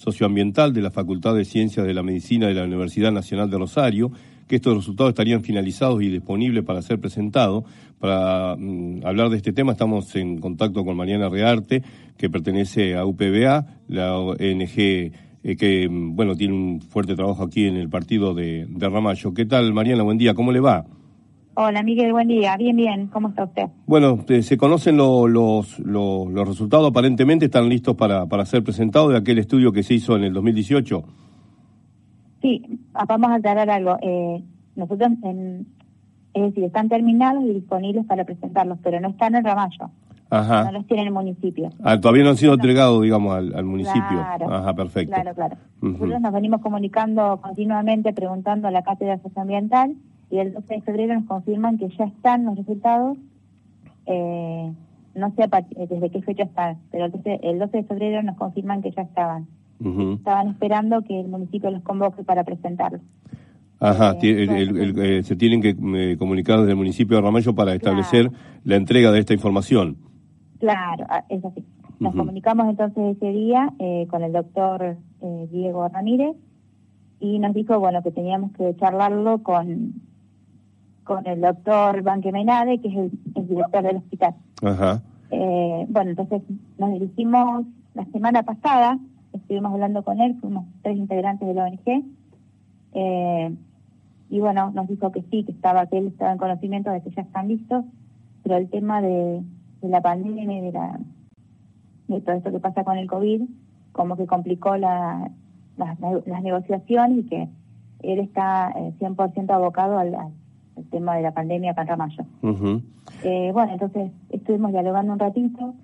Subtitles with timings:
[0.00, 4.10] Socioambiental de la Facultad de Ciencias de la Medicina de la Universidad Nacional de Rosario,
[4.48, 7.64] que estos resultados estarían finalizados y disponibles para ser presentados.
[7.98, 11.82] Para mm, hablar de este tema estamos en contacto con Mariana Rearte,
[12.16, 14.40] que pertenece a UPBA, la ONG
[14.78, 15.12] eh,
[15.58, 19.34] que mm, bueno tiene un fuerte trabajo aquí en el partido de, de Ramallo.
[19.34, 20.02] ¿Qué tal, Mariana?
[20.02, 20.86] Buen día, ¿cómo le va?
[21.62, 22.56] Hola Miguel, buen día.
[22.56, 23.08] Bien, bien.
[23.08, 23.64] ¿Cómo está usted?
[23.84, 29.10] Bueno, eh, se conocen los, los, los, resultados, aparentemente están listos para, para ser presentados
[29.10, 31.04] de aquel estudio que se hizo en el 2018.
[32.40, 33.98] Sí, ah, vamos a aclarar algo.
[34.00, 34.42] Eh,
[34.74, 35.66] nosotros, en,
[36.32, 39.90] es decir, están terminados y disponibles para presentarlos, pero no están en Ramallo.
[40.30, 40.64] Ajá.
[40.64, 41.72] No los tiene el municipio.
[41.82, 44.02] Ah, todavía no han sido entregados, digamos, al, municipio.
[44.08, 45.12] Claro, Ajá, perfecto.
[45.12, 45.58] Claro, claro.
[45.82, 49.94] Nosotros nos venimos comunicando continuamente, preguntando a la Cátedra Socioambiental
[50.30, 53.18] y el 12 de febrero nos confirman que ya están los resultados.
[54.06, 54.72] Eh,
[55.14, 55.50] no sé
[55.88, 59.02] desde qué fecha están, pero el 12, el 12 de febrero nos confirman que ya
[59.02, 59.48] estaban.
[59.80, 63.00] Estaban esperando que el municipio los convoque para presentarlos.
[63.80, 65.74] Ajá, eh, eh, se tienen que
[66.18, 68.30] comunicar desde el municipio de Ramallo para establecer
[68.62, 69.96] la entrega de esta información.
[70.58, 71.64] Claro, ah, es así.
[71.98, 73.72] Nos comunicamos entonces ese día
[74.08, 74.96] con el doctor
[75.50, 76.36] Diego Ramírez
[77.18, 79.94] y nos dijo, bueno, que teníamos que charlarlo con
[81.04, 84.34] con el doctor Banquemenade, que es el, director del hospital.
[84.62, 85.02] Ajá.
[85.30, 86.42] Eh, bueno, entonces
[86.78, 88.98] nos dirigimos la semana pasada,
[89.32, 92.04] estuvimos hablando con él, fuimos tres integrantes de la ONG,
[92.92, 93.54] eh,
[94.28, 97.10] y bueno, nos dijo que sí, que estaba, que él estaba en conocimiento de que
[97.10, 97.84] ya están listos,
[98.42, 99.42] pero el tema de,
[99.82, 101.00] la pandemia y de, la,
[102.08, 103.42] de todo esto que pasa con el COVID,
[103.92, 105.30] como que complicó la,
[105.76, 105.98] las,
[106.42, 107.48] negociaciones y que
[108.02, 110.14] él está 100% eh, abocado al,
[110.76, 112.24] el tema de la pandemia acá en Ramallo.
[113.24, 115.74] Eh, bueno, entonces estuvimos dialogando un ratito,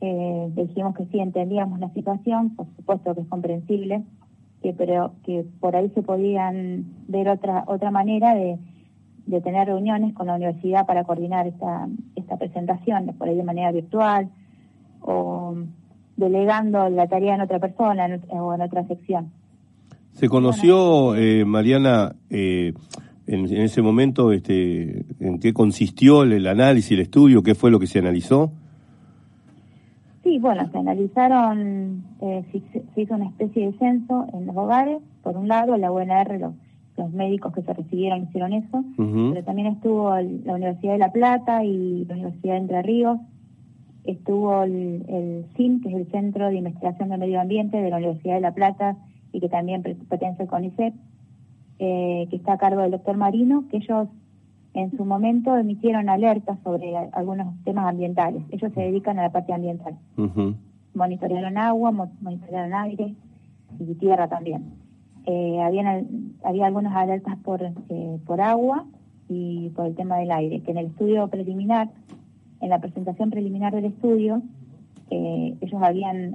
[0.00, 4.02] eh, dijimos que sí entendíamos la situación, por supuesto que es comprensible,
[4.62, 8.58] que pero que por ahí se podían ver otra otra manera de,
[9.26, 13.72] de tener reuniones con la universidad para coordinar esta esta presentación, por ahí de manera
[13.72, 14.28] virtual
[15.00, 15.54] o
[16.16, 19.30] delegando la tarea en otra persona o en otra sección.
[20.12, 22.74] Se conoció, eh, Mariana, eh,
[23.26, 27.86] en, ese momento este, en qué consistió el, análisis, el estudio, qué fue lo que
[27.86, 28.52] se analizó?
[30.22, 35.36] Sí, bueno, se analizaron, eh, se, hizo una especie de censo en los hogares, por
[35.36, 36.54] un lado la UNR, los,
[36.96, 41.64] los médicos que se recibieron hicieron eso, pero también estuvo la Universidad de La Plata
[41.64, 43.18] y la Universidad de Entre Ríos,
[44.04, 47.96] estuvo el, el CIN, que es el Centro de Investigación del Medio Ambiente de la
[47.96, 48.96] Universidad de La Plata
[49.32, 50.94] y que también pertenece al CONICET,
[51.84, 54.06] eh, que está a cargo del doctor Marino, que ellos
[54.72, 58.44] en su momento emitieron alertas sobre algunos temas ambientales.
[58.52, 59.98] Ellos se dedican a la parte ambiental.
[60.94, 63.16] Monitorearon agua, monitorearon aire
[63.80, 64.74] y tierra también.
[65.26, 68.84] Eh, habían, había algunas alertas por, eh, por agua
[69.28, 71.90] y por el tema del aire, que en el estudio preliminar,
[72.60, 74.40] en la presentación preliminar del estudio,
[75.10, 76.30] ellos habían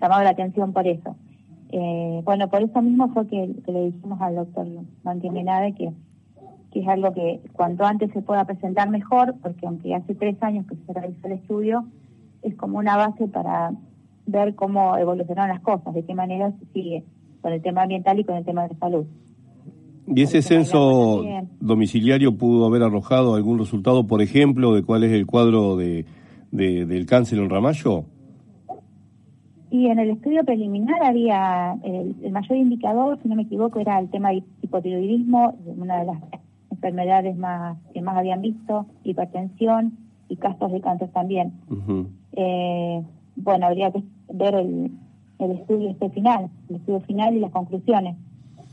[0.00, 1.14] llamado la atención por eso.
[1.70, 4.66] Eh, bueno, por eso mismo fue que, le dijimos al doctor
[5.02, 5.92] Mantimenade que,
[6.70, 10.66] que es algo que cuanto antes se pueda presentar mejor, porque aunque hace tres años
[10.66, 11.84] que se realizó el estudio,
[12.42, 13.72] es como una base para
[14.26, 17.04] ver cómo evolucionaron las cosas, de qué manera se sigue
[17.40, 19.06] con el tema ambiental y con el tema de salud.
[20.14, 21.22] ¿Y ese censo
[21.60, 26.06] domiciliario pudo haber arrojado algún resultado, por ejemplo, de cuál es el cuadro de,
[26.50, 28.04] del cáncer en Ramallo?
[29.70, 34.08] Y en el estudio preliminar había, el, mayor indicador, si no me equivoco, era el
[34.08, 36.18] tema de hipotiroidismo, una de las
[36.70, 41.52] enfermedades más que más habían visto, hipertensión y casos de cáncer también.
[42.32, 43.02] eh,
[43.36, 44.02] bueno, habría que
[44.32, 44.90] ver el,
[45.38, 48.16] el estudio este final, el estudio final y las conclusiones.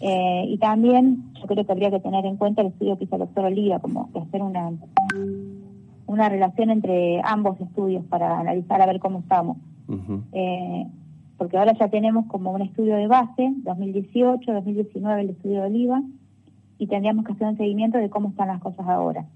[0.00, 3.16] Eh, y también yo creo que habría que tener en cuenta el estudio que hizo
[3.16, 4.72] el doctor Oliva, como que hacer una,
[6.06, 9.58] una relación entre ambos estudios para analizar a ver cómo estamos
[10.32, 10.86] eh,
[11.36, 16.02] porque ahora ya tenemos como un estudio de base, 2018, 2019 el estudio de Oliva,
[16.78, 19.26] y tendríamos que hacer un seguimiento de cómo están las cosas ahora.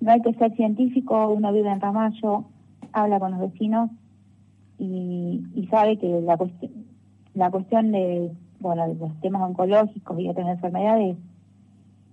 [0.00, 2.44] No hay que ser científico, uno vive en Ramallo,
[2.92, 3.90] habla con los vecinos
[4.78, 11.16] y, sabe que la, cuestión, de, bueno, los temas oncológicos y otras enfermedades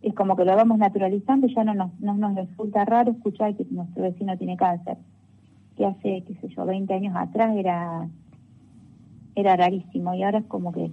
[0.02, 4.04] es como que lo vamos naturalizando y ya no nos resulta raro escuchar que nuestro
[4.04, 4.98] vecino tiene cáncer
[5.78, 8.10] que hace, qué sé yo, 20 años atrás era,
[9.36, 10.92] era rarísimo y ahora es como que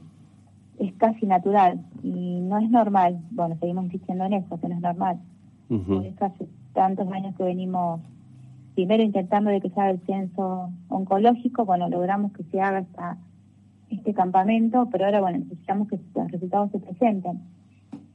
[0.78, 3.18] es casi natural y no es normal.
[3.30, 5.18] Bueno, seguimos insistiendo en eso, que no es normal.
[5.68, 8.00] Por eso hace tantos años que venimos
[8.74, 13.16] primero intentando de que se haga el censo oncológico, bueno, logramos que se haga esta,
[13.88, 17.40] este campamento, pero ahora, bueno, necesitamos que los resultados se presenten.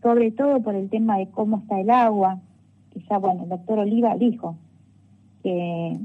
[0.04, 2.40] Sobre todo por el tema de cómo está el agua,
[2.92, 4.56] que ya, bueno, el doctor Oliva dijo
[5.44, 5.98] que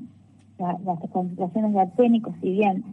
[0.84, 2.84] las concentraciones de arsénico, si bien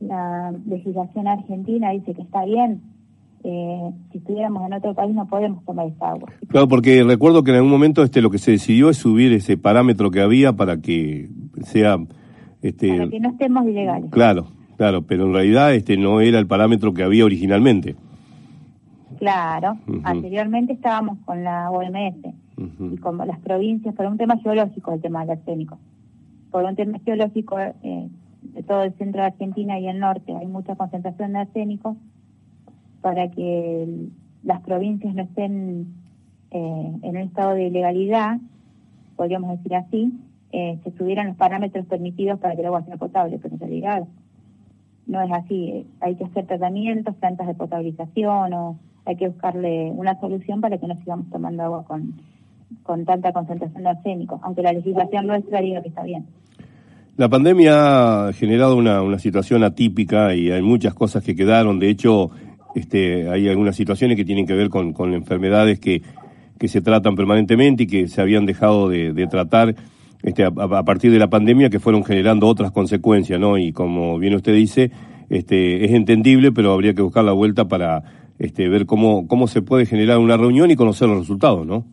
[0.00, 2.82] la legislación argentina dice que está bien,
[3.44, 6.32] eh, si estuviéramos en otro país no podemos tomar esa agua.
[6.48, 9.56] Claro, porque recuerdo que en algún momento este lo que se decidió es subir ese
[9.56, 11.28] parámetro que había para que
[11.62, 11.96] sea...
[12.62, 14.10] Este, para que no estemos ilegales.
[14.10, 17.94] Claro, claro, pero en realidad este no era el parámetro que había originalmente.
[19.18, 22.34] Claro, anteriormente estábamos con la OMS
[22.92, 25.78] y como las provincias, por un tema geológico el tema del arsénico,
[26.50, 28.08] por un tema geológico eh,
[28.42, 31.96] de todo el centro de Argentina y el norte hay mucha concentración de arsénico,
[33.00, 34.08] para que
[34.42, 35.94] las provincias no estén
[36.50, 38.38] eh, en un estado de ilegalidad,
[39.16, 40.12] podríamos decir así,
[40.52, 44.08] eh, se subieran los parámetros permitidos para que el agua sea potable, pero en realidad
[45.06, 45.86] no es así.
[46.00, 50.86] Hay que hacer tratamientos, plantas de potabilización o hay que buscarle una solución para que
[50.86, 52.14] no sigamos tomando agua con,
[52.82, 56.26] con tanta concentración de arsénico, aunque la legislación nuestra diga que está bien.
[57.16, 61.78] La pandemia ha generado una, una situación atípica y hay muchas cosas que quedaron.
[61.78, 62.30] De hecho,
[62.74, 66.02] este, hay algunas situaciones que tienen que ver con, con enfermedades que,
[66.58, 69.74] que se tratan permanentemente y que se habían dejado de, tratar
[70.22, 73.56] este, a, a, partir de la pandemia que fueron generando otras consecuencias, ¿no?
[73.56, 74.90] Y como bien usted dice,
[75.30, 78.02] este, es entendible, pero habría que buscar la vuelta para
[78.38, 81.86] este, ver cómo, cómo se puede generar una reunión y conocer los resultados, ¿no?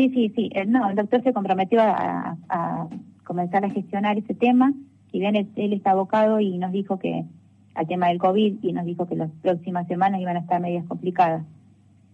[0.00, 0.50] Sí, sí, sí.
[0.54, 2.88] Eh, no, el doctor se comprometió a,
[3.22, 4.72] comenzar a gestionar ese tema.
[5.12, 7.26] Si bien él, él está abocado y nos dijo que
[7.74, 10.86] al tema del COVID y nos dijo que las próximas semanas iban a estar medias
[10.86, 11.44] complicadas.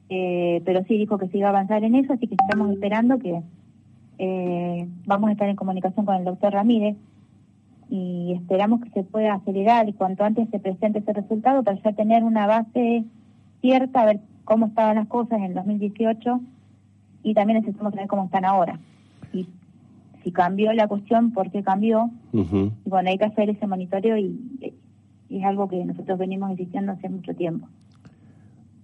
[0.09, 3.21] Eh, pero sí dijo que se iba a avanzar en eso, así que estamos esperando
[3.21, 3.41] que
[4.19, 6.97] eh, vamos a estar en comunicación con el doctor Ramírez
[7.89, 11.93] y esperamos que se pueda acelerar y cuanto antes se presente ese resultado para ya
[11.93, 13.05] tener una base
[13.61, 16.41] cierta, a ver cómo estaban las cosas en 2018
[17.27, 18.79] y también necesitamos saber cómo están ahora.
[19.33, 19.49] Y
[20.23, 22.09] si cambió la cuestión, por qué cambió.
[22.33, 24.73] y bueno, hay que hacer ese monitoreo y,
[25.29, 27.67] y es algo que nosotros venimos insistiendo hace mucho tiempo.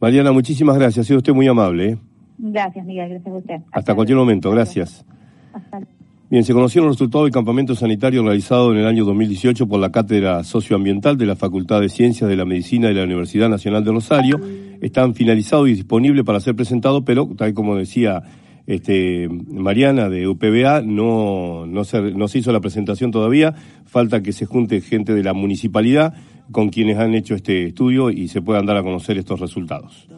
[0.01, 1.05] Mariana, muchísimas gracias.
[1.05, 1.91] Ha sido usted muy amable.
[1.91, 1.99] ¿eh?
[2.39, 3.11] Gracias, Miguel.
[3.11, 3.55] Gracias a usted.
[3.55, 4.51] Hasta, Hasta cualquier momento.
[4.51, 5.05] Gracias.
[5.53, 5.81] Hasta
[6.33, 9.93] Bien, se conocieron los resultados del campamento sanitario realizado en el año 2018 por la
[9.93, 13.93] Cátedra Socioambiental de la Facultad de Ciencias de la Medicina de la Universidad Nacional de
[13.93, 14.41] Rosario.
[14.81, 18.23] Están finalizados y disponibles para ser presentados, pero tal como decía
[18.67, 23.55] este, Mariana de UPBA, no, se, no se hizo la presentación todavía.
[23.85, 26.15] Falta que se junte gente de la municipalidad
[26.51, 30.09] con quienes han hecho este estudio y se puedan dar a conocer estos resultados.